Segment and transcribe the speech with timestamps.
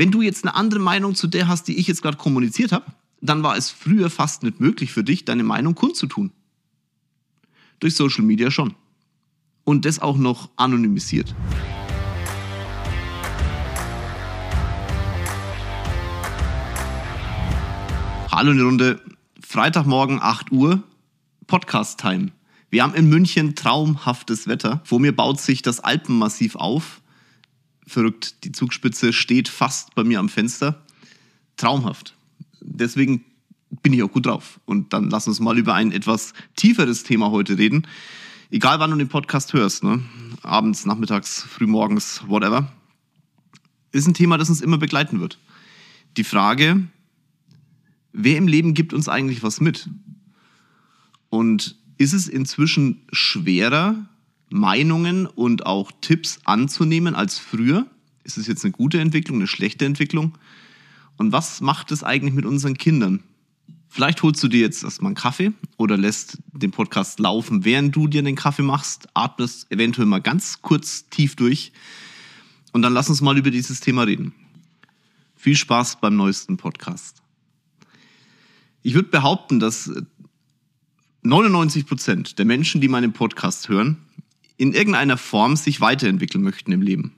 [0.00, 2.84] Wenn du jetzt eine andere Meinung zu der hast, die ich jetzt gerade kommuniziert habe,
[3.20, 6.30] dann war es früher fast nicht möglich für dich, deine Meinung kundzutun.
[7.80, 8.76] Durch Social Media schon.
[9.64, 11.34] Und das auch noch anonymisiert.
[18.30, 19.02] Hallo in die Runde.
[19.40, 20.80] Freitagmorgen 8 Uhr,
[21.48, 22.30] Podcast-Time.
[22.70, 24.80] Wir haben in München traumhaftes Wetter.
[24.84, 27.00] Vor mir baut sich das Alpenmassiv auf.
[27.88, 30.84] Verrückt, die Zugspitze steht fast bei mir am Fenster.
[31.56, 32.14] Traumhaft.
[32.60, 33.24] Deswegen
[33.82, 34.60] bin ich auch gut drauf.
[34.66, 37.86] Und dann lass uns mal über ein etwas tieferes Thema heute reden.
[38.50, 40.02] Egal wann du den Podcast hörst, ne?
[40.42, 42.70] abends, nachmittags, frühmorgens, whatever.
[43.92, 45.38] Ist ein Thema, das uns immer begleiten wird.
[46.16, 46.86] Die Frage,
[48.12, 49.88] wer im Leben gibt uns eigentlich was mit?
[51.30, 54.08] Und ist es inzwischen schwerer,
[54.50, 57.86] Meinungen und auch Tipps anzunehmen als früher?
[58.24, 60.36] Ist es jetzt eine gute Entwicklung, eine schlechte Entwicklung?
[61.16, 63.22] Und was macht es eigentlich mit unseren Kindern?
[63.88, 68.06] Vielleicht holst du dir jetzt erstmal einen Kaffee oder lässt den Podcast laufen, während du
[68.06, 71.72] dir den Kaffee machst, atmest eventuell mal ganz kurz tief durch
[72.72, 74.34] und dann lass uns mal über dieses Thema reden.
[75.36, 77.22] Viel Spaß beim neuesten Podcast.
[78.82, 79.90] Ich würde behaupten, dass
[81.22, 83.98] 99 Prozent der Menschen, die meinen Podcast hören,
[84.58, 87.14] in irgendeiner Form sich weiterentwickeln möchten im Leben.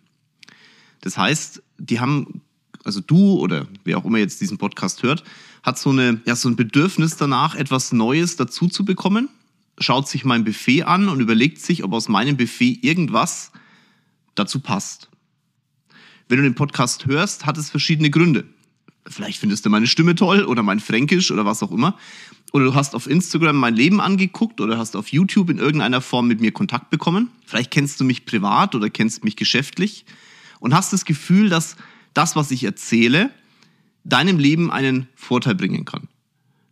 [1.01, 2.43] Das heißt, die haben,
[2.85, 5.25] also du oder wer auch immer jetzt diesen Podcast hört,
[5.63, 9.29] hat so, eine, ja, so ein Bedürfnis danach, etwas Neues dazu zu bekommen,
[9.79, 13.51] schaut sich mein Buffet an und überlegt sich, ob aus meinem Buffet irgendwas
[14.35, 15.09] dazu passt.
[16.29, 18.45] Wenn du den Podcast hörst, hat es verschiedene Gründe.
[19.07, 21.97] Vielleicht findest du meine Stimme toll oder mein Fränkisch oder was auch immer.
[22.53, 26.29] Oder du hast auf Instagram mein Leben angeguckt oder hast auf YouTube in irgendeiner Form
[26.29, 27.31] mit mir Kontakt bekommen.
[27.47, 30.05] Vielleicht kennst du mich privat oder kennst mich geschäftlich
[30.59, 31.77] und hast das Gefühl, dass
[32.13, 33.31] das, was ich erzähle,
[34.05, 36.09] deinem Leben einen Vorteil bringen kann.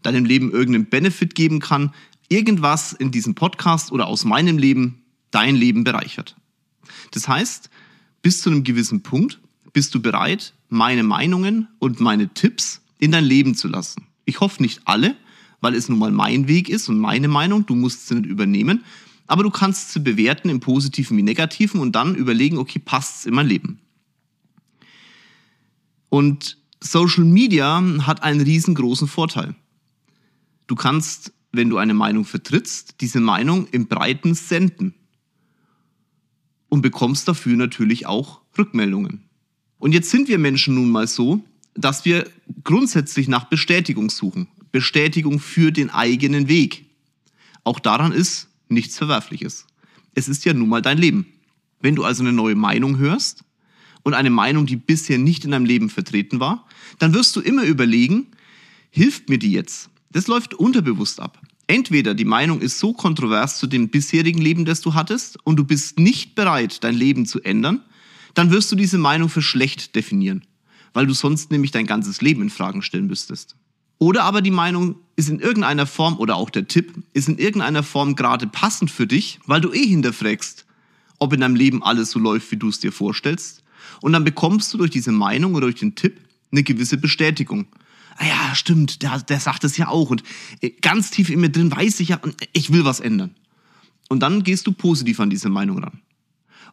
[0.02, 1.94] Deinem Leben irgendeinen Benefit geben kann.
[2.28, 6.36] Irgendwas in diesem Podcast oder aus meinem Leben dein Leben bereichert.
[7.12, 7.70] Das heißt,
[8.22, 9.40] bis zu einem gewissen Punkt
[9.72, 14.06] bist du bereit, meine Meinungen und meine Tipps in dein Leben zu lassen.
[14.24, 15.16] Ich hoffe nicht alle,
[15.60, 17.66] weil es nun mal mein Weg ist und meine Meinung.
[17.66, 18.84] Du musst sie nicht übernehmen.
[19.26, 23.26] Aber du kannst sie bewerten im Positiven wie Negativen und dann überlegen, okay, passt es
[23.26, 23.78] in mein Leben.
[26.08, 29.54] Und Social Media hat einen riesengroßen Vorteil.
[30.66, 34.94] Du kannst, wenn du eine Meinung vertrittst, diese Meinung im Breiten senden
[36.68, 39.27] und bekommst dafür natürlich auch Rückmeldungen.
[39.78, 41.42] Und jetzt sind wir Menschen nun mal so,
[41.74, 42.28] dass wir
[42.64, 44.48] grundsätzlich nach Bestätigung suchen.
[44.72, 46.84] Bestätigung für den eigenen Weg.
[47.64, 49.66] Auch daran ist nichts Verwerfliches.
[50.14, 51.26] Es ist ja nun mal dein Leben.
[51.80, 53.44] Wenn du also eine neue Meinung hörst
[54.02, 56.66] und eine Meinung, die bisher nicht in deinem Leben vertreten war,
[56.98, 58.26] dann wirst du immer überlegen,
[58.90, 59.90] hilft mir die jetzt?
[60.10, 61.40] Das läuft unterbewusst ab.
[61.66, 65.64] Entweder die Meinung ist so kontrovers zu dem bisherigen Leben, das du hattest, und du
[65.64, 67.82] bist nicht bereit, dein Leben zu ändern,
[68.38, 70.44] dann wirst du diese Meinung für schlecht definieren,
[70.92, 73.56] weil du sonst nämlich dein ganzes Leben in Fragen stellen müsstest.
[73.98, 77.82] Oder aber die Meinung ist in irgendeiner Form, oder auch der Tipp, ist in irgendeiner
[77.82, 80.66] Form gerade passend für dich, weil du eh hinterfragst,
[81.18, 83.64] ob in deinem Leben alles so läuft, wie du es dir vorstellst.
[84.00, 86.20] Und dann bekommst du durch diese Meinung oder durch den Tipp
[86.52, 87.66] eine gewisse Bestätigung.
[88.18, 90.10] Ah ja, stimmt, der, der sagt es ja auch.
[90.10, 90.22] Und
[90.60, 92.20] äh, ganz tief in mir drin weiß ich ja,
[92.52, 93.34] ich will was ändern.
[94.08, 96.00] Und dann gehst du positiv an diese Meinung ran.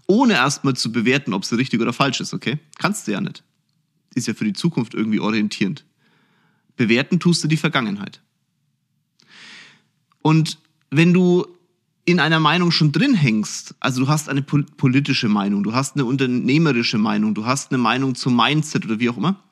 [0.07, 2.59] Ohne erstmal zu bewerten, ob sie richtig oder falsch ist, okay?
[2.77, 3.43] Kannst du ja nicht.
[4.13, 5.85] Ist ja für die Zukunft irgendwie orientierend.
[6.77, 8.21] Bewerten tust du die Vergangenheit.
[10.21, 11.45] Und wenn du
[12.05, 16.05] in einer Meinung schon drin hängst, also du hast eine politische Meinung, du hast eine
[16.05, 19.43] unternehmerische Meinung, du hast eine Meinung zum Mindset oder wie auch immer,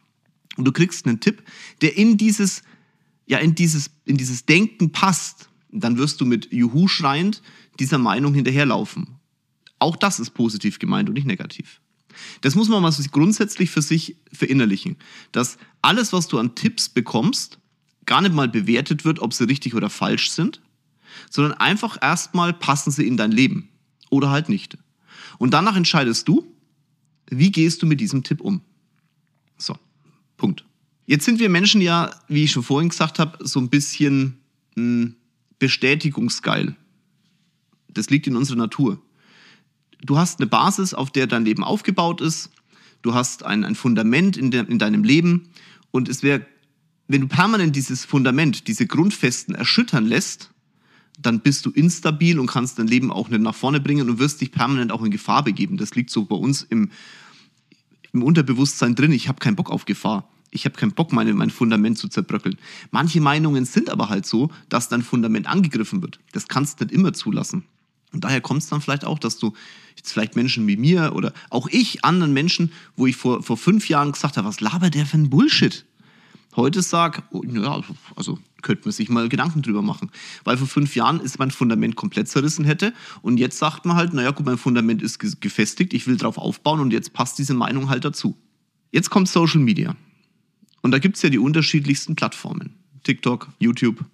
[0.55, 1.41] und du kriegst einen Tipp,
[1.81, 2.61] der in dieses,
[3.25, 7.41] ja, in dieses, in dieses Denken passt, dann wirst du mit Juhu schreiend
[7.79, 9.07] dieser Meinung hinterherlaufen.
[9.83, 11.81] Auch das ist positiv gemeint und nicht negativ.
[12.39, 14.95] Das muss man mal grundsätzlich für sich verinnerlichen,
[15.33, 17.59] dass alles, was du an Tipps bekommst,
[18.05, 20.61] gar nicht mal bewertet wird, ob sie richtig oder falsch sind,
[21.29, 23.67] sondern einfach erstmal passen sie in dein Leben
[24.09, 24.77] oder halt nicht.
[25.37, 26.47] Und danach entscheidest du,
[27.29, 28.61] wie gehst du mit diesem Tipp um.
[29.57, 29.75] So,
[30.37, 30.63] Punkt.
[31.07, 34.37] Jetzt sind wir Menschen ja, wie ich schon vorhin gesagt habe, so ein bisschen
[34.75, 35.15] mh, hm,
[35.59, 36.77] bestätigungsgeil.
[37.89, 39.01] Das liegt in unserer Natur
[40.03, 42.51] du hast eine Basis, auf der dein Leben aufgebaut ist.
[43.01, 45.49] Du hast ein, ein Fundament in, de, in deinem Leben.
[45.91, 46.45] Und es wäre,
[47.07, 50.51] wenn du permanent dieses Fundament, diese Grundfesten erschüttern lässt,
[51.21, 54.41] dann bist du instabil und kannst dein Leben auch nicht nach vorne bringen und wirst
[54.41, 55.77] dich permanent auch in Gefahr begeben.
[55.77, 56.89] Das liegt so bei uns im,
[58.13, 60.29] im Unterbewusstsein drin, ich habe keinen Bock auf Gefahr.
[60.49, 62.57] Ich habe keinen Bock, meine, mein Fundament zu zerbröckeln.
[62.91, 66.19] Manche Meinungen sind aber halt so, dass dein Fundament angegriffen wird.
[66.31, 67.63] Das kannst du nicht immer zulassen.
[68.13, 69.53] Und daher kommt es dann vielleicht auch, dass du
[69.97, 73.89] jetzt vielleicht Menschen wie mir oder auch ich, anderen Menschen, wo ich vor, vor fünf
[73.89, 75.85] Jahren gesagt habe, was labert der für ein Bullshit?
[76.55, 77.81] Heute sag, oh, ja,
[78.15, 80.11] also könnte man sich mal Gedanken drüber machen.
[80.43, 82.93] Weil vor fünf Jahren ist mein Fundament komplett zerrissen hätte
[83.23, 86.79] und jetzt sagt man halt, naja gut, mein Fundament ist gefestigt, ich will drauf aufbauen
[86.79, 88.37] und jetzt passt diese Meinung halt dazu.
[88.91, 89.95] Jetzt kommt Social Media.
[90.81, 92.75] Und da gibt es ja die unterschiedlichsten Plattformen.
[93.03, 94.05] TikTok, YouTube,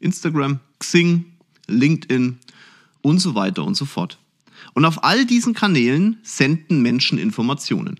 [0.00, 1.24] Instagram, Xing,
[1.66, 2.38] LinkedIn
[3.08, 4.18] und so weiter und so fort.
[4.74, 7.98] Und auf all diesen Kanälen senden Menschen Informationen.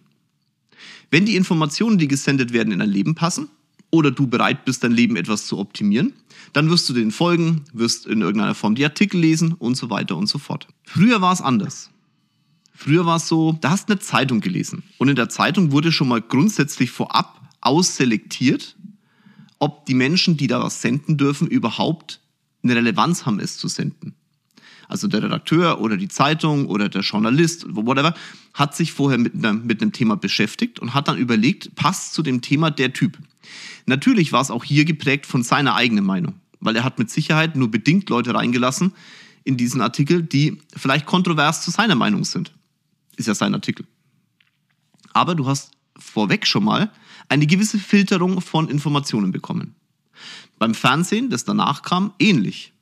[1.11, 3.49] Wenn die Informationen, die gesendet werden, in dein Leben passen
[3.91, 6.13] oder du bereit bist, dein Leben etwas zu optimieren,
[6.53, 10.17] dann wirst du denen folgen, wirst in irgendeiner Form die Artikel lesen und so weiter
[10.17, 10.69] und so fort.
[10.85, 11.91] Früher war es anders.
[12.75, 15.91] Früher war es so, da hast du eine Zeitung gelesen und in der Zeitung wurde
[15.91, 18.77] schon mal grundsätzlich vorab ausselektiert,
[19.59, 22.21] ob die Menschen, die da was senden dürfen, überhaupt
[22.63, 24.15] eine Relevanz haben, es zu senden.
[24.89, 28.15] Also der Redakteur oder die Zeitung oder der Journalist, whatever,
[28.55, 32.23] hat sich vorher mit einem, mit einem Thema beschäftigt und hat dann überlegt, passt zu
[32.23, 33.19] dem Thema der Typ.
[33.87, 37.55] Natürlich war es auch hier geprägt von seiner eigenen Meinung, weil er hat mit Sicherheit
[37.55, 38.95] nur bedingt Leute reingelassen
[39.45, 42.53] in diesen Artikel, die vielleicht kontrovers zu seiner Meinung sind.
[43.17, 43.87] Ist ja sein Artikel.
[45.13, 46.91] Aber du hast vorweg schon mal
[47.29, 49.75] eine gewisse Filterung von Informationen bekommen.
[50.59, 52.73] Beim Fernsehen, das danach kam, ähnlich.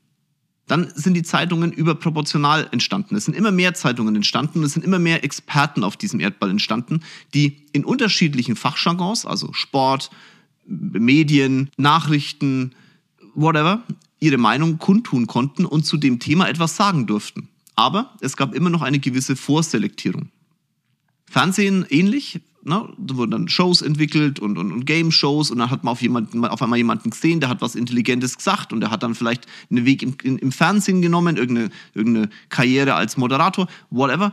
[0.66, 3.14] Dann sind die Zeitungen überproportional entstanden.
[3.14, 6.50] Es sind immer mehr Zeitungen entstanden und es sind immer mehr Experten auf diesem Erdball
[6.50, 7.02] entstanden,
[7.34, 10.10] die in unterschiedlichen Fachjargons, also Sport,
[10.66, 12.74] Medien, Nachrichten,
[13.34, 13.84] whatever,
[14.18, 17.48] ihre Meinung kundtun konnten und zu dem Thema etwas sagen durften.
[17.76, 20.30] Aber es gab immer noch eine gewisse Vorselektierung.
[21.26, 22.40] Fernsehen ähnlich.
[22.66, 22.92] Ne?
[22.98, 26.44] Da wurden dann Shows entwickelt und, und, und Game-Shows und dann hat man auf, jemanden,
[26.44, 29.84] auf einmal jemanden gesehen, der hat was Intelligentes gesagt und der hat dann vielleicht einen
[29.84, 34.32] Weg im, in, im Fernsehen genommen, irgendeine, irgendeine Karriere als Moderator, whatever.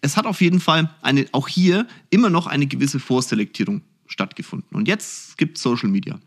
[0.00, 4.76] Es hat auf jeden Fall eine, auch hier immer noch eine gewisse Vorselektierung stattgefunden.
[4.76, 6.18] Und jetzt gibt es Social Media.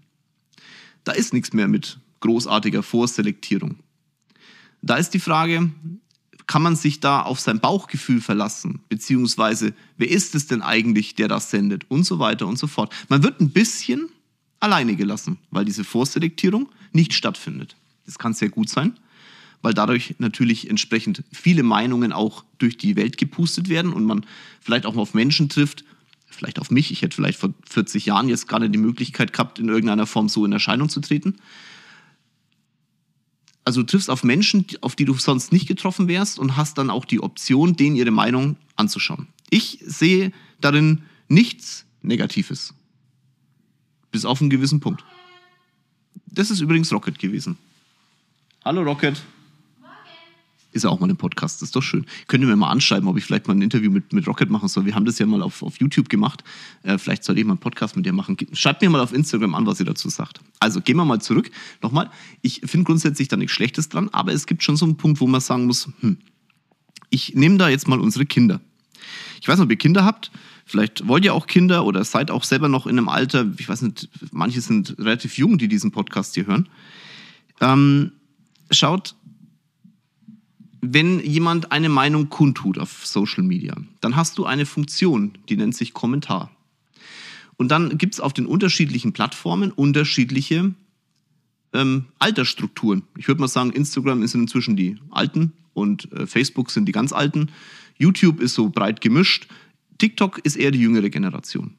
[1.04, 3.76] Da ist nichts mehr mit großartiger Vorselektierung.
[4.82, 5.70] Da ist die Frage,
[6.52, 8.82] kann man sich da auf sein Bauchgefühl verlassen?
[8.90, 11.90] Beziehungsweise, wer ist es denn eigentlich, der das sendet?
[11.90, 12.94] Und so weiter und so fort.
[13.08, 14.10] Man wird ein bisschen
[14.60, 17.78] alleine gelassen, weil diese Vorselektierung nicht stattfindet.
[18.06, 19.00] Das kann sehr gut sein,
[19.62, 24.26] weil dadurch natürlich entsprechend viele Meinungen auch durch die Welt gepustet werden und man
[24.60, 25.86] vielleicht auch auf Menschen trifft,
[26.30, 26.92] vielleicht auf mich.
[26.92, 30.44] Ich hätte vielleicht vor 40 Jahren jetzt gerade die Möglichkeit gehabt, in irgendeiner Form so
[30.44, 31.36] in Erscheinung zu treten
[33.64, 36.90] also du triffst auf Menschen, auf die du sonst nicht getroffen wärst und hast dann
[36.90, 39.28] auch die Option, denen ihre Meinung anzuschauen.
[39.50, 42.74] Ich sehe darin nichts Negatives.
[44.12, 45.04] Bis auf einen gewissen Punkt.
[46.26, 47.58] Das ist übrigens Rocket gewesen.
[48.64, 49.22] Hallo Rocket
[50.72, 52.06] ist ja auch mal ein Podcast, das ist doch schön.
[52.28, 54.68] Könnt ihr mir mal anschreiben, ob ich vielleicht mal ein Interview mit, mit Rocket machen
[54.68, 54.86] soll.
[54.86, 56.44] Wir haben das ja mal auf, auf YouTube gemacht.
[56.84, 58.38] Äh, vielleicht soll ich mal einen Podcast mit dir machen.
[58.54, 60.40] Schreibt mir mal auf Instagram an, was ihr dazu sagt.
[60.60, 61.52] Also gehen wir mal zurück.
[61.82, 62.10] Nochmal,
[62.42, 65.28] ich finde grundsätzlich da nichts Schlechtes dran, aber es gibt schon so einen Punkt, wo
[65.28, 66.18] man sagen muss, hm,
[67.10, 68.62] ich nehme da jetzt mal unsere Kinder.
[69.42, 70.32] Ich weiß nicht, ob ihr Kinder habt.
[70.66, 73.82] Vielleicht wollt ihr auch Kinder oder seid auch selber noch in einem Alter, ich weiß
[73.82, 76.70] nicht, manche sind relativ jung, die diesen Podcast hier hören.
[77.60, 78.14] Ähm,
[78.72, 79.16] schaut,
[80.82, 85.76] wenn jemand eine Meinung kundtut auf Social Media, dann hast du eine Funktion, die nennt
[85.76, 86.52] sich Kommentar.
[87.56, 90.74] Und dann gibt es auf den unterschiedlichen Plattformen unterschiedliche
[91.74, 93.04] ähm, Altersstrukturen.
[93.18, 97.14] Ich würde mal sagen, Instagram ist inzwischen die Alten und äh, Facebook sind die ganz
[97.14, 97.52] Alten.
[97.98, 99.48] YouTube ist so breit gemischt.
[100.00, 101.76] TikTok ist eher die jüngere Generation.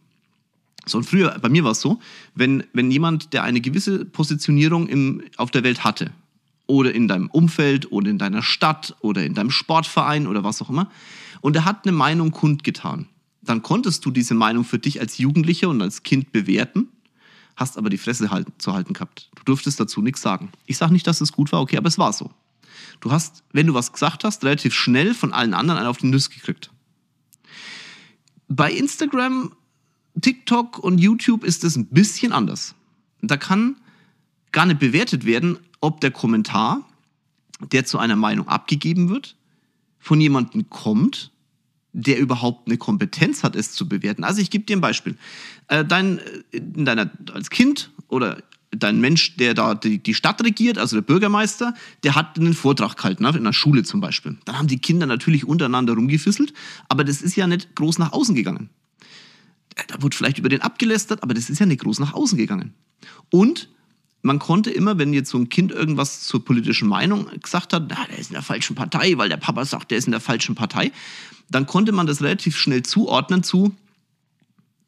[0.87, 2.01] So, und früher, bei mir war es so,
[2.35, 6.13] wenn, wenn jemand, der eine gewisse Positionierung im, auf der Welt hatte,
[6.67, 10.71] oder in deinem Umfeld oder in deiner Stadt oder in deinem Sportverein oder was auch
[10.71, 10.91] immer.
[11.41, 13.09] Und er hat eine Meinung kundgetan.
[13.43, 16.89] Dann konntest du diese Meinung für dich als Jugendlicher und als Kind bewerten,
[17.57, 19.29] hast aber die Fresse halt, zu halten gehabt.
[19.35, 20.51] Du durftest dazu nichts sagen.
[20.67, 22.31] Ich sage nicht, dass es gut war, okay, aber es war so.
[23.01, 26.11] Du hast, wenn du was gesagt hast, relativ schnell von allen anderen einen auf den
[26.11, 26.71] Nuss gekriegt.
[28.49, 29.53] Bei Instagram,
[30.21, 32.75] TikTok und YouTube ist es ein bisschen anders.
[33.23, 33.77] Da kann
[34.53, 36.89] gar nicht bewertet werden, ob der Kommentar,
[37.61, 39.37] der zu einer Meinung abgegeben wird,
[39.99, 41.31] von jemandem kommt,
[41.93, 44.25] der überhaupt eine Kompetenz hat, es zu bewerten.
[44.25, 45.17] Also ich gebe dir ein Beispiel.
[45.69, 46.23] Äh, dein, äh,
[46.53, 51.03] in deiner, als Kind oder dein Mensch, der da die, die Stadt regiert, also der
[51.03, 51.75] Bürgermeister,
[52.05, 54.39] der hat einen Vortrag gehalten, ne, in der Schule zum Beispiel.
[54.47, 56.55] Dann haben die Kinder natürlich untereinander rumgefisselt,
[56.89, 58.71] aber das ist ja nicht groß nach außen gegangen.
[59.89, 62.73] da wurde vielleicht über den abgelästert, aber das ist ja nicht groß nach außen gegangen.
[63.31, 63.69] Und
[64.23, 68.07] man konnte immer, wenn jetzt so ein Kind irgendwas zur politischen Meinung gesagt hat, na,
[68.07, 70.55] der ist in der falschen Partei, weil der Papa sagt, der ist in der falschen
[70.55, 70.93] Partei,
[71.51, 73.75] dann konnte man das relativ schnell zuordnen zu,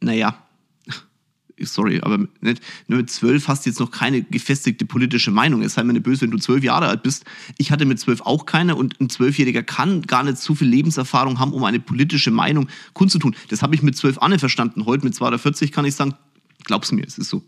[0.00, 0.38] naja,
[1.60, 5.62] sorry, aber nicht, mit zwölf hast du jetzt noch keine gefestigte politische Meinung.
[5.62, 7.24] Es sei mir nicht böse, wenn du zwölf Jahre alt bist.
[7.58, 11.40] Ich hatte mit zwölf auch keine und ein Zwölfjähriger kann gar nicht so viel Lebenserfahrung
[11.40, 13.34] haben, um eine politische Meinung kundzutun.
[13.48, 14.86] Das habe ich mit zwölf Anne verstanden.
[14.86, 16.14] Heute mit 42 kann ich sagen,
[16.62, 17.42] glaub's mir, es ist so.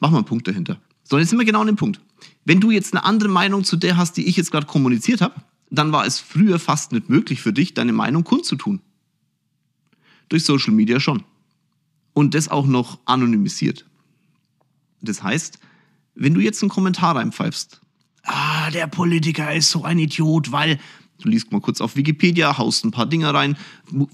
[0.00, 0.80] Mach mal einen Punkt dahinter.
[1.04, 2.00] So, jetzt sind wir genau an dem Punkt.
[2.44, 5.34] Wenn du jetzt eine andere Meinung zu der hast, die ich jetzt gerade kommuniziert habe,
[5.70, 8.80] dann war es früher fast nicht möglich für dich, deine Meinung kundzutun.
[10.28, 11.24] Durch Social Media schon.
[12.12, 13.84] Und das auch noch anonymisiert.
[15.00, 15.58] Das heißt,
[16.14, 17.80] wenn du jetzt einen Kommentar reinpfeifst,
[18.22, 20.78] ah, der Politiker ist so ein Idiot, weil
[21.24, 23.56] du liest mal kurz auf Wikipedia, haust ein paar Dinger rein.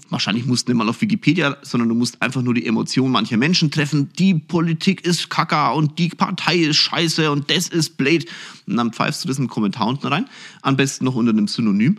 [0.09, 3.37] Wahrscheinlich musst du nicht mal auf Wikipedia, sondern du musst einfach nur die Emotionen mancher
[3.37, 4.09] Menschen treffen.
[4.17, 8.25] Die Politik ist kacke und die Partei ist scheiße und das ist blöd.
[8.65, 10.27] Und dann pfeifst du das im Kommentar unten rein,
[10.61, 11.97] am besten noch unter einem Synonym.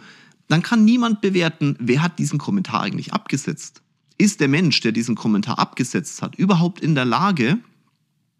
[0.48, 3.82] Dann kann niemand bewerten, wer hat diesen Kommentar eigentlich abgesetzt.
[4.18, 7.58] Ist der Mensch, der diesen Kommentar abgesetzt hat, überhaupt in der Lage,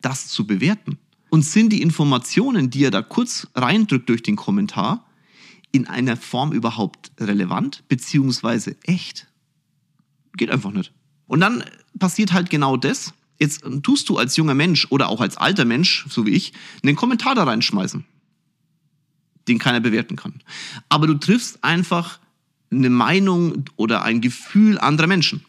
[0.00, 0.99] das zu bewerten?
[1.31, 5.07] Und sind die Informationen, die er da kurz reindrückt durch den Kommentar,
[5.73, 9.26] in einer Form überhaupt relevant beziehungsweise echt?
[10.37, 10.93] Geht einfach nicht.
[11.26, 11.64] Und dann
[11.99, 13.14] passiert halt genau das.
[13.38, 16.52] Jetzt tust du als junger Mensch oder auch als alter Mensch, so wie ich,
[16.83, 18.05] einen Kommentar da reinschmeißen,
[19.49, 20.35] den keiner bewerten kann.
[20.88, 22.21] Aber du triffst einfach
[22.71, 25.45] eine Meinung oder ein Gefühl anderer Menschen.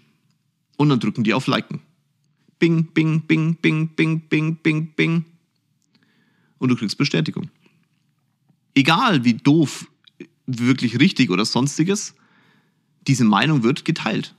[0.78, 1.82] Und dann drücken die auf Liken.
[2.60, 5.26] Bing, bing, bing, bing, bing, bing, bing, bing.
[6.58, 7.50] Und du kriegst Bestätigung.
[8.74, 9.88] Egal wie doof,
[10.46, 12.16] wirklich richtig oder sonstiges,
[13.08, 14.36] diese Meinung wird geteilt.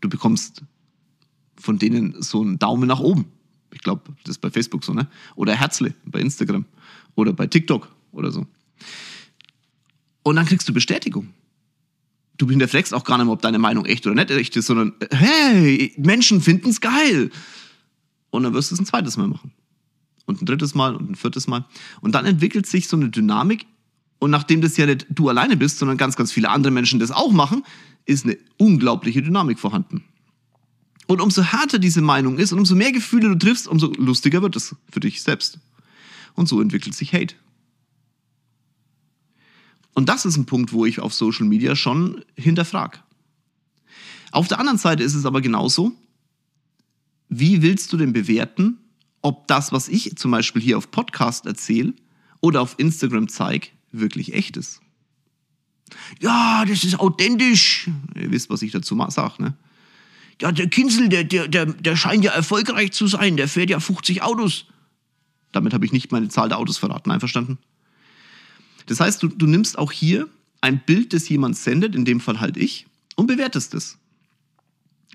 [0.00, 0.62] Du bekommst
[1.58, 3.26] von denen so einen Daumen nach oben.
[3.72, 5.08] Ich glaube, das ist bei Facebook so, ne?
[5.36, 6.64] Oder Herzle bei Instagram
[7.14, 8.46] oder bei TikTok oder so.
[10.22, 11.32] Und dann kriegst du Bestätigung
[12.40, 14.94] du hinterfragst auch gar nicht mehr, ob deine Meinung echt oder nicht echt ist, sondern
[15.10, 17.30] hey, Menschen finden es geil.
[18.30, 19.52] Und dann wirst du es ein zweites Mal machen.
[20.24, 21.66] Und ein drittes Mal und ein viertes Mal.
[22.00, 23.66] Und dann entwickelt sich so eine Dynamik.
[24.20, 27.10] Und nachdem das ja nicht du alleine bist, sondern ganz, ganz viele andere Menschen das
[27.10, 27.64] auch machen,
[28.04, 30.04] ist eine unglaubliche Dynamik vorhanden.
[31.06, 34.54] Und umso härter diese Meinung ist und umso mehr Gefühle du triffst, umso lustiger wird
[34.54, 35.58] es für dich selbst.
[36.34, 37.34] Und so entwickelt sich Hate.
[39.94, 42.98] Und das ist ein Punkt, wo ich auf Social Media schon hinterfrage.
[44.32, 45.92] Auf der anderen Seite ist es aber genauso,
[47.28, 48.78] wie willst du denn bewerten,
[49.22, 51.94] ob das, was ich zum Beispiel hier auf Podcast erzähle
[52.40, 54.80] oder auf Instagram zeige, wirklich echt ist?
[56.20, 57.88] Ja, das ist authentisch.
[58.14, 59.54] Ihr wisst, was ich dazu sage, ne?
[60.40, 63.36] Ja, der Kinsel, der, der, der, der scheint ja erfolgreich zu sein.
[63.36, 64.66] Der fährt ja 50 Autos.
[65.52, 67.10] Damit habe ich nicht meine Zahl der Autos verraten.
[67.10, 67.58] Einverstanden?
[68.86, 70.28] Das heißt, du, du nimmst auch hier
[70.62, 73.98] ein Bild, das jemand sendet, in dem Fall halt ich, und bewertest es.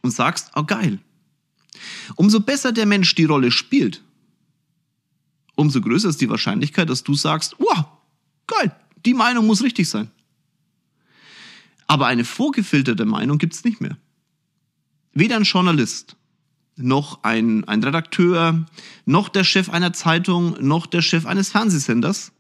[0.02, 1.00] Und sagst, oh geil.
[2.16, 4.04] Umso besser der Mensch die Rolle spielt,
[5.56, 7.86] umso größer ist die Wahrscheinlichkeit, dass du sagst, wow,
[8.48, 8.76] geil,
[9.06, 10.10] die Meinung muss richtig sein.
[11.88, 13.98] Aber eine vorgefilterte Meinung gibt es nicht mehr.
[15.14, 16.16] Weder ein Journalist,
[16.76, 18.66] noch ein, ein Redakteur,
[19.06, 22.32] noch der Chef einer Zeitung, noch der Chef eines Fernsehsenders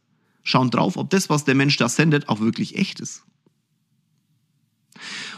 [0.43, 3.23] schauen drauf, ob das, was der Mensch da sendet, auch wirklich echt ist.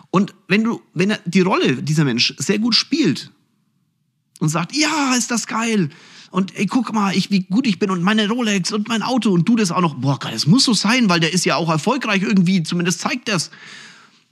[0.09, 3.31] Und wenn du, wenn er die Rolle dieser Mensch sehr gut spielt
[4.39, 5.89] und sagt, ja, ist das geil.
[6.29, 9.31] Und ey, guck mal, ich, wie gut ich bin und meine Rolex und mein Auto
[9.31, 11.69] und du das auch noch, boah, das muss so sein, weil der ist ja auch
[11.69, 13.49] erfolgreich irgendwie, zumindest zeigt das.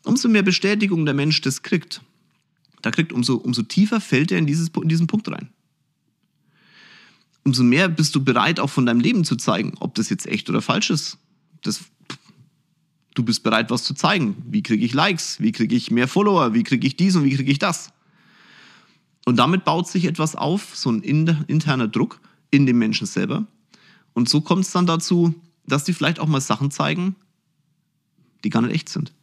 [0.04, 2.02] Umso mehr Bestätigung der Mensch das kriegt,
[2.82, 5.50] da kriegt, umso, umso tiefer fällt er in, dieses, in diesen Punkt rein
[7.46, 10.50] umso mehr bist du bereit, auch von deinem Leben zu zeigen, ob das jetzt echt
[10.50, 11.18] oder falsch ist.
[11.62, 11.82] Das,
[13.14, 14.36] du bist bereit, was zu zeigen.
[14.50, 15.40] Wie kriege ich Likes?
[15.40, 16.54] Wie kriege ich mehr Follower?
[16.54, 17.92] Wie kriege ich dies und wie kriege ich das?
[19.26, 23.48] Und damit baut sich etwas auf, so ein interner Druck in dem Menschen selber.
[24.14, 25.34] Und so kommt es dann dazu,
[25.66, 27.16] dass die vielleicht auch mal Sachen zeigen,
[28.44, 29.14] die gar nicht echt sind.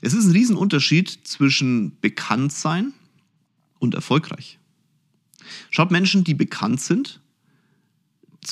[0.00, 2.92] Es ist ein Riesenunterschied zwischen bekannt sein
[3.78, 4.58] und erfolgreich.
[5.70, 7.20] Schaut Menschen, die bekannt sind,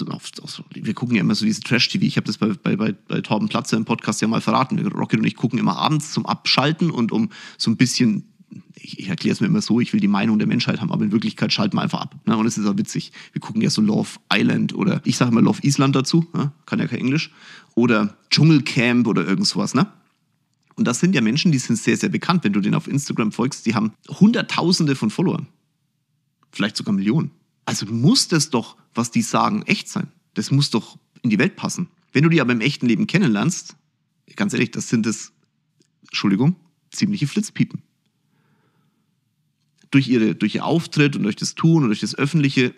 [0.00, 2.04] wir gucken ja immer so diese Trash-TV.
[2.04, 4.78] Ich habe das bei, bei, bei, bei Torben Platzer im Podcast ja mal verraten.
[4.86, 8.31] Rocket und ich gucken immer abends zum Abschalten und um so ein bisschen,
[8.76, 11.04] ich, ich erkläre es mir immer so, ich will die Meinung der Menschheit haben, aber
[11.04, 12.16] in Wirklichkeit schalten wir einfach ab.
[12.26, 12.36] Ne?
[12.36, 13.12] Und es ist auch witzig.
[13.32, 16.52] Wir gucken ja so Love Island oder ich sage immer Love Island dazu, ne?
[16.66, 17.30] kann ja kein Englisch,
[17.74, 19.74] oder Dschungelcamp oder irgend sowas.
[19.74, 19.86] Ne?
[20.74, 22.44] Und das sind ja Menschen, die sind sehr, sehr bekannt.
[22.44, 25.46] Wenn du denen auf Instagram folgst, die haben Hunderttausende von Followern.
[26.50, 27.30] Vielleicht sogar Millionen.
[27.64, 30.08] Also muss das doch, was die sagen, echt sein.
[30.34, 31.88] Das muss doch in die Welt passen.
[32.12, 33.76] Wenn du die aber im echten Leben kennenlernst,
[34.36, 35.32] ganz ehrlich, das sind es,
[36.02, 36.56] Entschuldigung,
[36.90, 37.82] ziemliche Flitzpiepen.
[39.92, 42.74] Durch, ihre, durch ihr Auftritt und durch das Tun und durch das Öffentliche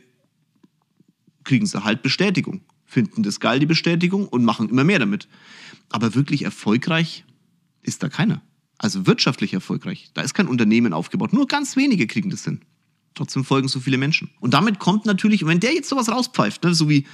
[1.44, 5.28] kriegen sie halt Bestätigung, finden das geil, die Bestätigung und machen immer mehr damit.
[5.88, 7.24] Aber wirklich erfolgreich
[7.82, 8.42] ist da keiner.
[8.78, 10.10] Also wirtschaftlich erfolgreich.
[10.14, 11.32] Da ist kein Unternehmen aufgebaut.
[11.32, 12.60] Nur ganz wenige kriegen das hin.
[13.14, 14.30] Trotzdem folgen so viele Menschen.
[14.40, 17.06] Und damit kommt natürlich, wenn der jetzt sowas rauspfeift, ne, so wie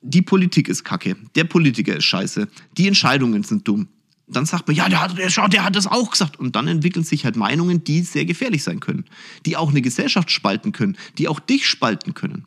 [0.00, 3.88] die Politik ist kacke, der Politiker ist scheiße, die Entscheidungen sind dumm,
[4.26, 6.38] dann sagt man, ja, der hat, der, der hat das auch gesagt.
[6.38, 9.04] Und dann entwickeln sich halt Meinungen, die sehr gefährlich sein können,
[9.46, 12.46] die auch eine Gesellschaft spalten können, die auch dich spalten können.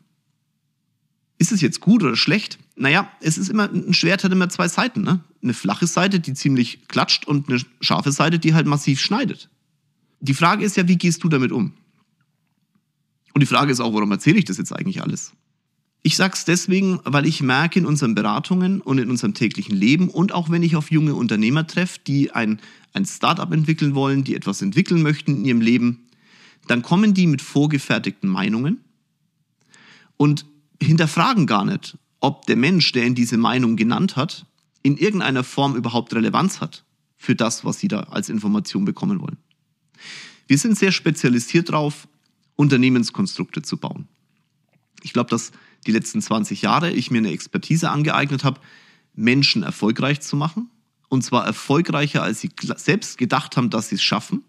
[1.38, 2.58] Ist es jetzt gut oder schlecht?
[2.76, 5.02] Naja, es ist immer, ein Schwert hat immer zwei Seiten.
[5.02, 5.20] Ne?
[5.42, 9.50] Eine flache Seite, die ziemlich klatscht und eine scharfe Seite, die halt massiv schneidet.
[10.20, 11.74] Die Frage ist ja, wie gehst du damit um?
[13.34, 15.32] Und die Frage ist auch, warum erzähle ich das jetzt eigentlich alles?
[16.06, 20.08] Ich sage es deswegen, weil ich merke in unseren Beratungen und in unserem täglichen Leben
[20.08, 22.60] und auch wenn ich auf junge Unternehmer treffe, die ein,
[22.92, 26.06] ein Startup entwickeln wollen, die etwas entwickeln möchten in ihrem Leben,
[26.68, 28.84] dann kommen die mit vorgefertigten Meinungen
[30.16, 30.46] und
[30.80, 34.46] hinterfragen gar nicht, ob der Mensch, der in diese Meinung genannt hat,
[34.84, 36.84] in irgendeiner Form überhaupt Relevanz hat
[37.16, 39.38] für das, was sie da als Information bekommen wollen.
[40.46, 42.06] Wir sind sehr spezialisiert darauf,
[42.54, 44.06] Unternehmenskonstrukte zu bauen.
[45.02, 45.50] Ich glaube, dass
[45.86, 48.60] die letzten 20 Jahre ich mir eine Expertise angeeignet habe,
[49.14, 50.70] Menschen erfolgreich zu machen.
[51.08, 54.42] Und zwar erfolgreicher, als sie selbst gedacht haben, dass sie es schaffen.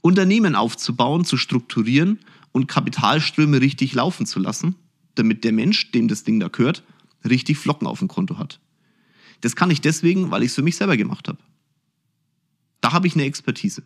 [0.00, 2.20] Unternehmen aufzubauen, zu strukturieren
[2.52, 4.76] und Kapitalströme richtig laufen zu lassen,
[5.14, 6.84] damit der Mensch, dem das Ding da gehört,
[7.28, 8.60] richtig Flocken auf dem Konto hat.
[9.40, 11.38] Das kann ich deswegen, weil ich es für mich selber gemacht habe.
[12.80, 13.82] Da habe ich eine Expertise.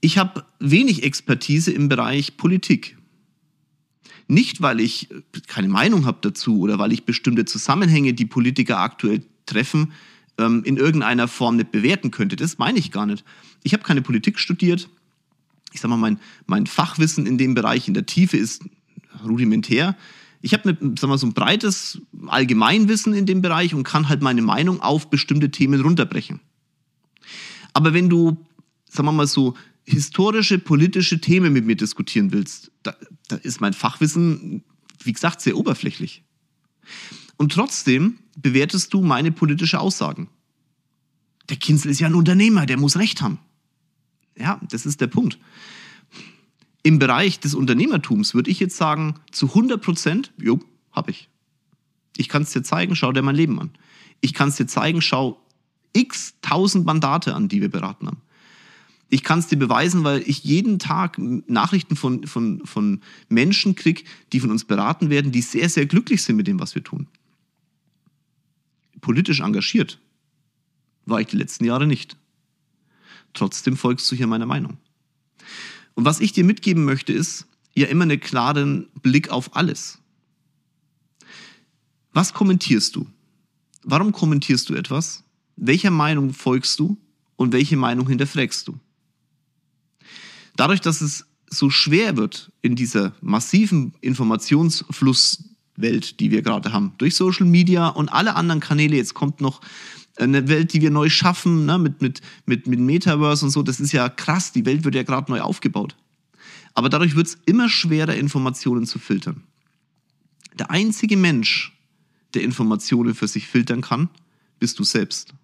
[0.00, 2.98] Ich habe wenig Expertise im Bereich Politik.
[4.32, 5.10] Nicht, weil ich
[5.46, 9.92] keine Meinung habe dazu oder weil ich bestimmte Zusammenhänge, die Politiker aktuell treffen,
[10.38, 12.36] ähm, in irgendeiner Form nicht bewerten könnte.
[12.36, 13.26] Das meine ich gar nicht.
[13.62, 14.88] Ich habe keine Politik studiert.
[15.74, 18.62] Ich sage mal, mein, mein Fachwissen in dem Bereich in der Tiefe ist
[19.22, 19.98] rudimentär.
[20.40, 25.10] Ich habe so ein breites Allgemeinwissen in dem Bereich und kann halt meine Meinung auf
[25.10, 26.40] bestimmte Themen runterbrechen.
[27.74, 28.38] Aber wenn du,
[28.88, 32.94] sagen wir mal so, historische, politische Themen mit mir diskutieren willst, da,
[33.28, 34.64] da ist mein Fachwissen,
[35.02, 36.22] wie gesagt, sehr oberflächlich.
[37.36, 40.28] Und trotzdem bewertest du meine politische Aussagen.
[41.48, 43.38] Der Kinzel ist ja ein Unternehmer, der muss Recht haben.
[44.38, 45.38] Ja, das ist der Punkt.
[46.82, 51.28] Im Bereich des Unternehmertums würde ich jetzt sagen, zu 100 Prozent, jo, habe ich.
[52.16, 53.70] Ich kann es dir zeigen, schau dir mein Leben an.
[54.20, 55.40] Ich kann es dir zeigen, schau
[55.92, 58.22] x tausend Mandate an, die wir beraten haben.
[59.12, 64.04] Ich kann es dir beweisen, weil ich jeden Tag Nachrichten von, von, von Menschen kriege,
[64.32, 67.06] die von uns beraten werden, die sehr, sehr glücklich sind mit dem, was wir tun.
[69.02, 69.98] Politisch engagiert
[71.04, 72.16] war ich die letzten Jahre nicht.
[73.34, 74.78] Trotzdem folgst du hier meiner Meinung.
[75.92, 79.98] Und was ich dir mitgeben möchte, ist ja immer einen klaren Blick auf alles.
[82.14, 83.06] Was kommentierst du?
[83.82, 85.22] Warum kommentierst du etwas?
[85.56, 86.96] Welcher Meinung folgst du
[87.36, 88.80] und welche Meinung hinterfragst du?
[90.56, 97.14] Dadurch, dass es so schwer wird in dieser massiven Informationsflusswelt, die wir gerade haben, durch
[97.14, 99.60] Social Media und alle anderen Kanäle, jetzt kommt noch
[100.16, 103.80] eine Welt, die wir neu schaffen, ne, mit, mit, mit, mit Metaverse und so, das
[103.80, 105.96] ist ja krass, die Welt wird ja gerade neu aufgebaut.
[106.74, 109.42] Aber dadurch wird es immer schwerer, Informationen zu filtern.
[110.58, 111.72] Der einzige Mensch,
[112.34, 114.08] der Informationen für sich filtern kann,
[114.58, 115.34] bist du selbst.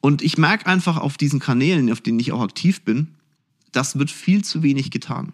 [0.00, 3.15] Und ich merke einfach auf diesen Kanälen, auf denen ich auch aktiv bin,
[3.76, 5.32] das wird viel zu wenig getan.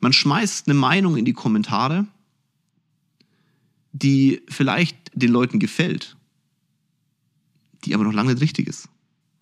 [0.00, 2.06] Man schmeißt eine Meinung in die Kommentare,
[3.92, 6.16] die vielleicht den Leuten gefällt,
[7.84, 8.88] die aber noch lange nicht richtig ist.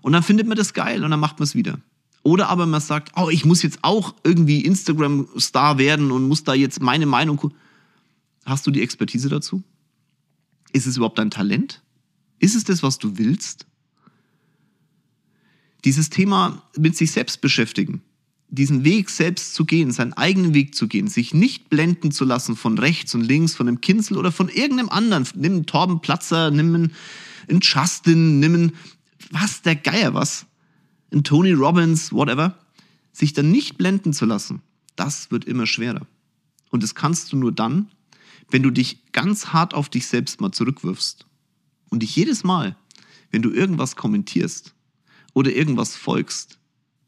[0.03, 1.81] Und dann findet man das geil und dann macht man es wieder.
[2.23, 6.55] Oder aber man sagt, oh, ich muss jetzt auch irgendwie Instagram-Star werden und muss da
[6.55, 7.53] jetzt meine Meinung.
[8.45, 9.63] Hast du die Expertise dazu?
[10.73, 11.83] Ist es überhaupt dein Talent?
[12.39, 13.67] Ist es das, was du willst?
[15.85, 18.03] Dieses Thema mit sich selbst beschäftigen,
[18.49, 22.57] diesen Weg selbst zu gehen, seinen eigenen Weg zu gehen, sich nicht blenden zu lassen
[22.57, 25.27] von rechts und links, von einem Kinzel oder von irgendeinem anderen.
[25.35, 28.73] Nimm einen Torben Platzer, nimm einen, Justin, nimm einen,
[29.31, 30.47] was, der Geier was,
[31.13, 32.59] einen Tony Robbins, whatever.
[33.13, 34.63] Sich dann nicht blenden zu lassen,
[34.97, 36.07] das wird immer schwerer.
[36.71, 37.89] Und das kannst du nur dann,
[38.51, 41.27] wenn du dich ganz hart auf dich selbst mal zurückwirfst
[41.89, 42.77] und dich jedes Mal
[43.31, 44.75] wenn du irgendwas kommentierst
[45.33, 46.59] oder irgendwas folgst,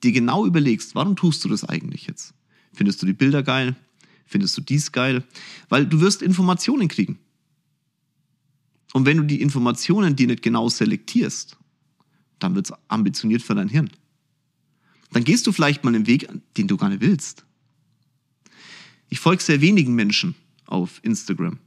[0.02, 2.35] dir genau überlegst, warum tust du das eigentlich jetzt?
[2.72, 3.76] Findest du die Bilder geil?
[4.24, 5.24] Findest du dies geil?
[5.68, 7.18] Weil du wirst Informationen kriegen.
[8.92, 11.56] Und wenn du die Informationen die nicht genau selektierst,
[12.38, 13.90] dann wird es ambitioniert für dein Hirn.
[15.12, 17.44] Dann gehst du vielleicht mal einen Weg, den du gar nicht willst.
[19.08, 20.35] Ich folge sehr wenigen Menschen
[20.66, 21.58] auf Instagram.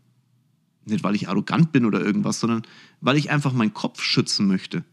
[0.85, 2.63] Nicht, weil ich arrogant bin oder irgendwas, sondern
[3.01, 4.83] weil ich einfach meinen Kopf schützen möchte.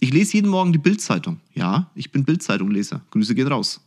[0.00, 1.40] Ich lese jeden Morgen die Bildzeitung.
[1.54, 3.02] Ja, ich bin Bildzeitung-Leser.
[3.10, 3.80] Grüße gehen raus.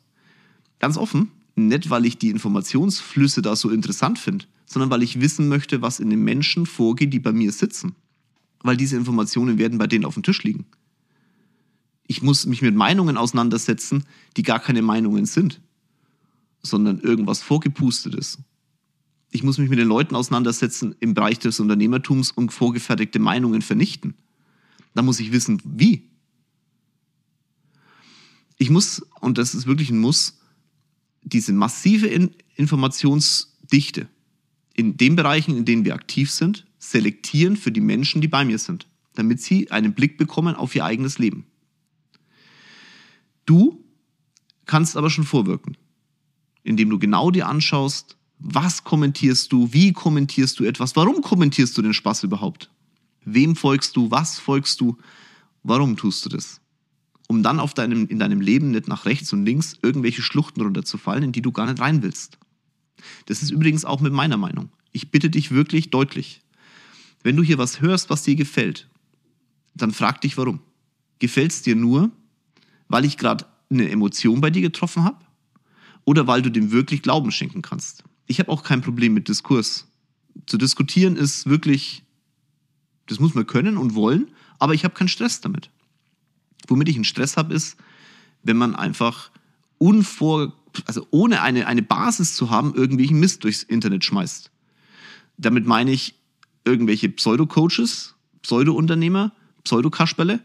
[0.79, 5.47] Ganz offen, nicht weil ich die Informationsflüsse da so interessant finde, sondern weil ich wissen
[5.47, 7.95] möchte, was in den Menschen vorgeht, die bei mir sitzen.
[8.61, 10.65] Weil diese Informationen werden bei denen auf dem Tisch liegen.
[12.07, 14.05] Ich muss mich mit Meinungen auseinandersetzen,
[14.37, 15.61] die gar keine Meinungen sind,
[16.63, 18.39] sondern irgendwas vorgepustetes.
[19.31, 24.15] Ich muss mich mit den Leuten auseinandersetzen im Bereich des Unternehmertums und vorgefertigte Meinungen vernichten.
[24.97, 26.09] Da muss ich wissen, wie.
[28.57, 30.39] Ich muss, und das ist wirklich ein Muss,
[31.21, 34.09] diese massive in Informationsdichte
[34.73, 38.57] in den Bereichen, in denen wir aktiv sind, selektieren für die Menschen, die bei mir
[38.57, 41.45] sind, damit sie einen Blick bekommen auf ihr eigenes Leben.
[43.45, 43.85] Du
[44.65, 45.77] kannst aber schon vorwirken,
[46.63, 51.83] indem du genau dir anschaust, was kommentierst du, wie kommentierst du etwas, warum kommentierst du
[51.83, 52.71] den Spaß überhaupt?
[53.29, 54.09] Wem folgst du?
[54.09, 54.97] Was folgst du?
[55.61, 56.61] Warum tust du das?
[57.27, 61.25] Um dann auf deinem, in deinem Leben nicht nach rechts und links irgendwelche Schluchten runterzufallen,
[61.25, 62.37] in die du gar nicht rein willst.
[63.25, 64.69] Das ist übrigens auch mit meiner Meinung.
[64.93, 66.41] Ich bitte dich wirklich deutlich.
[67.21, 68.87] Wenn du hier was hörst, was dir gefällt,
[69.75, 70.61] dann frag dich warum.
[71.19, 72.11] Gefällt es dir nur,
[72.87, 75.19] weil ich gerade eine Emotion bei dir getroffen habe?
[76.05, 78.05] Oder weil du dem wirklich Glauben schenken kannst?
[78.25, 79.85] Ich habe auch kein Problem mit Diskurs.
[80.45, 82.06] Zu diskutieren ist wirklich
[83.07, 84.27] das muss man können und wollen,
[84.59, 85.69] aber ich habe keinen Stress damit.
[86.67, 87.77] Womit ich einen Stress habe, ist,
[88.43, 89.31] wenn man einfach
[89.77, 90.53] unvor,
[90.85, 94.51] also ohne eine, eine Basis zu haben, irgendwelchen Mist durchs Internet schmeißt.
[95.37, 96.15] Damit meine ich
[96.65, 99.31] irgendwelche Pseudo-Coaches, Pseudo-Unternehmer,
[99.63, 100.39] Pseudo-Kasperle,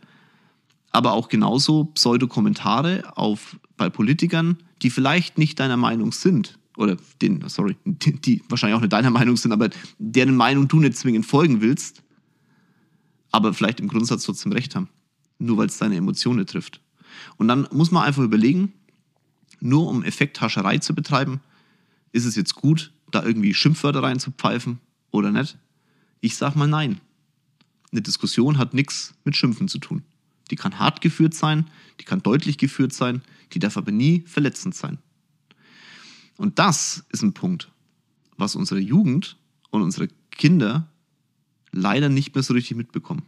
[0.91, 6.59] aber auch genauso Pseudo-Kommentare auf, bei Politikern, die vielleicht nicht deiner Meinung sind.
[6.77, 10.81] Oder den, sorry, die, die wahrscheinlich auch nicht deiner Meinung sind, aber deren Meinung du
[10.81, 12.03] nicht zwingend folgen willst
[13.33, 14.89] aber vielleicht im Grundsatz trotzdem recht haben.
[15.39, 16.81] Nur weil es deine Emotionen trifft.
[17.37, 18.73] Und dann muss man einfach überlegen,
[19.61, 21.41] nur um Effekthascherei zu betreiben,
[22.13, 24.79] ist es jetzt gut, da irgendwie Schimpfwörter reinzupfeifen
[25.11, 25.59] oder nicht?
[26.21, 27.01] Ich sag mal nein.
[27.91, 30.03] Eine Diskussion hat nichts mit Schimpfen zu tun.
[30.51, 31.69] Die kann hart geführt sein,
[32.01, 34.99] die kann deutlich geführt sein, die darf aber nie verletzend sein.
[36.37, 37.71] Und das ist ein Punkt,
[38.37, 39.37] was unsere Jugend
[39.71, 40.89] und unsere Kinder
[41.73, 43.23] leider nicht mehr so richtig mitbekommen.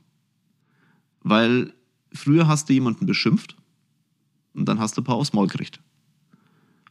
[1.20, 1.74] Weil
[2.12, 3.56] früher hast du jemanden beschimpft
[4.52, 5.80] und dann hast du ein paar aufs Maul gekriegt.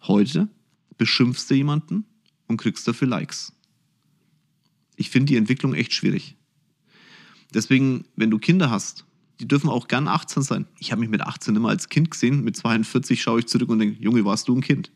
[0.03, 0.49] Heute
[0.97, 2.05] beschimpfst du jemanden
[2.47, 3.53] und kriegst dafür Likes.
[4.95, 6.35] Ich finde die Entwicklung echt schwierig.
[7.53, 9.05] Deswegen, wenn du Kinder hast,
[9.39, 10.67] die dürfen auch gern 18 sein.
[10.79, 13.79] Ich habe mich mit 18 immer als Kind gesehen, mit 42 schaue ich zurück und
[13.79, 14.91] denke, Junge, warst du ein Kind?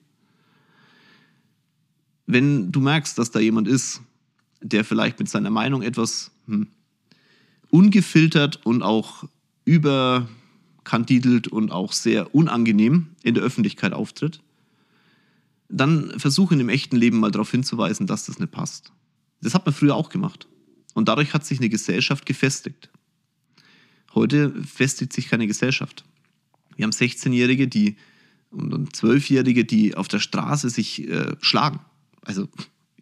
[2.26, 4.02] Wenn du merkst, dass da jemand ist,
[4.62, 6.68] der vielleicht mit seiner Meinung etwas hm,
[7.70, 9.26] ungefiltert und auch
[9.66, 14.42] überkandidelt und auch sehr unangenehm in der Öffentlichkeit auftritt,
[15.70, 18.92] dann versuche in dem echten Leben mal darauf hinzuweisen, dass das nicht passt.
[19.42, 20.48] Das hat man früher auch gemacht.
[20.94, 22.90] Und dadurch hat sich eine Gesellschaft gefestigt.
[24.16, 26.06] Heute festigt sich keine Gesellschaft.
[26.76, 27.98] Wir haben 16-Jährige die
[28.50, 31.82] und 12-Jährige, die auf der Straße sich äh, schlagen.
[32.22, 32.48] Also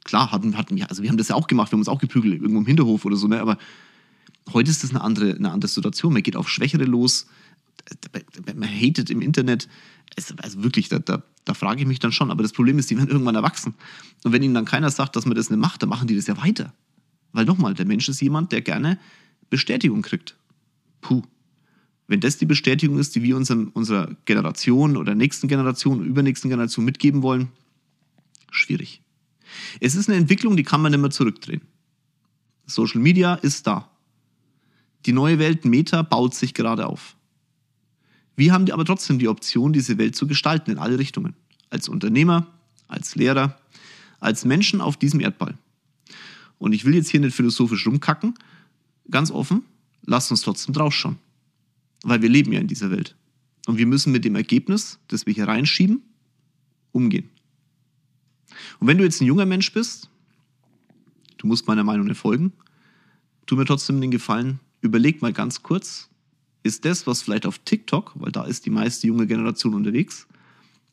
[0.06, 2.00] klar, hatten, hatten wir, also wir haben das ja auch gemacht, wir haben uns auch
[2.00, 3.42] geprügelt, irgendwo im Hinterhof oder so, ne?
[3.42, 3.58] aber
[4.54, 6.14] heute ist das eine andere, eine andere Situation.
[6.14, 7.28] Man geht auf Schwächere los,
[8.56, 9.68] man hatet im Internet.
[10.38, 12.32] Also wirklich, da, da, da frage ich mich dann schon.
[12.32, 13.74] Aber das Problem ist, die werden irgendwann erwachsen.
[14.24, 16.28] Und wenn ihnen dann keiner sagt, dass man das nicht macht, dann machen die das
[16.28, 16.74] ja weiter.
[17.34, 18.98] Weil nochmal, der Mensch ist jemand, der gerne
[19.50, 20.36] Bestätigung kriegt.
[21.02, 21.24] Puh.
[22.08, 26.86] Wenn das die Bestätigung ist, die wir unserem, unserer Generation oder nächsten Generation, übernächsten Generation
[26.86, 27.50] mitgeben wollen,
[28.52, 29.02] schwierig.
[29.80, 31.62] Es ist eine Entwicklung, die kann man nicht mehr zurückdrehen.
[32.66, 33.90] Social Media ist da.
[35.06, 37.16] Die neue Welt Meta baut sich gerade auf.
[38.36, 41.36] Wir haben aber trotzdem die Option, diese Welt zu gestalten in alle Richtungen.
[41.70, 42.48] Als Unternehmer,
[42.88, 43.58] als Lehrer,
[44.20, 45.58] als Menschen auf diesem Erdball.
[46.58, 48.34] Und ich will jetzt hier nicht philosophisch rumkacken,
[49.10, 49.64] ganz offen,
[50.06, 51.18] lasst uns trotzdem draufschauen.
[52.04, 53.16] Weil wir leben ja in dieser Welt.
[53.68, 56.02] Und wir müssen mit dem Ergebnis, das wir hier reinschieben,
[56.92, 57.30] umgehen.
[58.80, 60.10] Und wenn du jetzt ein junger Mensch bist,
[61.38, 62.54] du musst meiner Meinung nicht folgen,
[63.46, 66.10] tu mir trotzdem den Gefallen, überleg mal ganz kurz,
[66.64, 70.28] ist das, was vielleicht auf TikTok, weil da ist die meiste junge Generation unterwegs,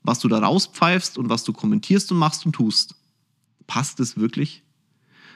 [0.03, 2.97] was du da rauspfeifst und was du kommentierst und machst und tust,
[3.67, 4.63] passt es wirklich?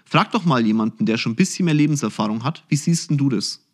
[0.05, 3.29] Frag doch mal jemanden, der schon ein bisschen mehr Lebenserfahrung hat, wie siehst denn du
[3.29, 3.67] das?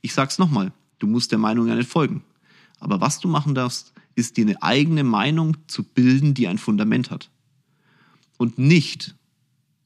[0.00, 2.24] Ich sag's nochmal, du musst der Meinung ja nicht folgen.
[2.80, 7.10] Aber was du machen darfst, ist dir eine eigene Meinung zu bilden, die ein Fundament
[7.10, 7.30] hat.
[8.36, 9.14] Und nicht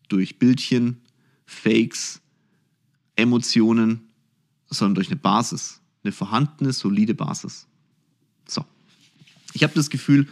[0.09, 1.01] durch Bildchen,
[1.47, 2.21] Fakes,
[3.17, 4.09] Emotionen,
[4.69, 7.67] sondern durch eine Basis, eine vorhandene, solide Basis.
[8.47, 8.65] So.
[9.53, 10.29] Ich habe das Gefühl,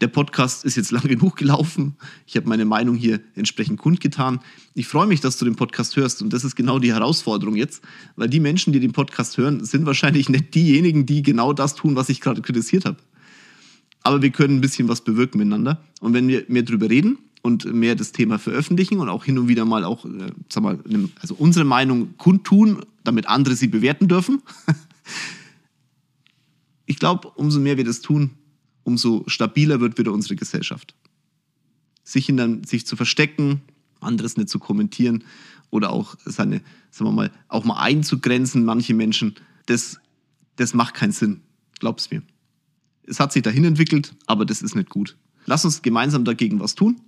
[0.00, 1.96] der Podcast ist jetzt lang genug gelaufen.
[2.26, 4.40] Ich habe meine Meinung hier entsprechend kundgetan.
[4.74, 7.82] Ich freue mich, dass du den Podcast hörst und das ist genau die Herausforderung jetzt,
[8.16, 11.96] weil die Menschen, die den Podcast hören, sind wahrscheinlich nicht diejenigen, die genau das tun,
[11.96, 12.98] was ich gerade kritisiert habe.
[14.02, 17.64] Aber wir können ein bisschen was bewirken miteinander und wenn wir mehr drüber reden und
[17.72, 20.78] mehr das Thema veröffentlichen und auch hin und wieder mal auch, äh, sag mal,
[21.20, 24.42] also unsere Meinung kundtun, damit andere sie bewerten dürfen.
[26.86, 28.30] ich glaube, umso mehr wir das tun,
[28.84, 30.94] umso stabiler wird wieder unsere Gesellschaft.
[32.04, 33.62] Sich, in dann, sich zu verstecken,
[34.00, 35.24] anderes nicht zu kommentieren
[35.70, 39.34] oder auch seine, sagen wir mal, auch mal einzugrenzen, manche Menschen,
[39.66, 39.98] das,
[40.56, 41.40] das macht keinen Sinn.
[41.80, 42.22] Glaub's mir.
[43.04, 45.16] Es hat sich dahin entwickelt, aber das ist nicht gut.
[45.46, 47.00] Lass uns gemeinsam dagegen was tun.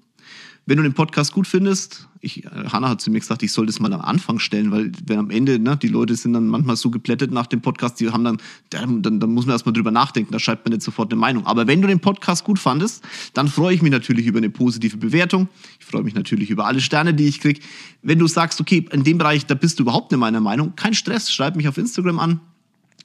[0.66, 3.80] Wenn du den Podcast gut findest, ich, Hanna hat zu mir gesagt, ich soll das
[3.80, 6.90] mal am Anfang stellen, weil wenn am Ende, ne, die Leute sind dann manchmal so
[6.90, 8.38] geplättet nach dem Podcast, die haben dann,
[8.70, 11.44] dann, dann muss man erstmal drüber nachdenken, da schreibt man nicht sofort eine Meinung.
[11.44, 14.96] Aber wenn du den Podcast gut fandest, dann freue ich mich natürlich über eine positive
[14.96, 15.48] Bewertung.
[15.78, 17.60] Ich freue mich natürlich über alle Sterne, die ich kriege.
[18.00, 20.94] Wenn du sagst, okay, in dem Bereich, da bist du überhaupt nicht meiner Meinung, kein
[20.94, 22.40] Stress, schreib mich auf Instagram an,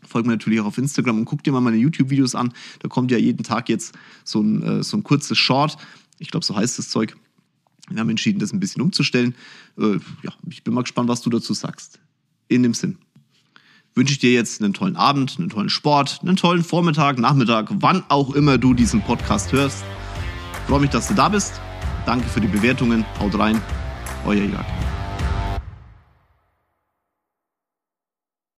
[0.08, 2.54] folgt mir natürlich auch auf Instagram und guck dir mal meine YouTube-Videos an.
[2.80, 5.78] Da kommt ja jeden Tag jetzt so ein, äh, so ein kurzes Short.
[6.20, 7.16] Ich glaube, so heißt das Zeug.
[7.90, 9.36] Wir haben entschieden, das ein bisschen umzustellen.
[9.78, 12.00] Äh, ja, ich bin mal gespannt, was du dazu sagst.
[12.48, 12.98] In dem Sinn
[13.96, 18.04] wünsche ich dir jetzt einen tollen Abend, einen tollen Sport, einen tollen Vormittag, Nachmittag, wann
[18.10, 19.84] auch immer du diesen Podcast hörst.
[20.54, 21.60] Ich freue mich, dass du da bist.
[22.06, 23.06] Danke für die Bewertungen.
[23.20, 23.62] Haut rein.
[24.26, 24.89] Euer Jörg.